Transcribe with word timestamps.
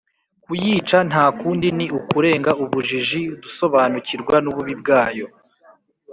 Kuyica 0.43 0.97
nta 1.09 1.25
kundi 1.39 1.67
ni 1.77 1.85
ukurenga 1.99 2.51
ubujiji 2.63 3.21
dusobanukirwa 3.41 4.35
n’ububi 4.43 4.73
bwayo. 4.81 5.27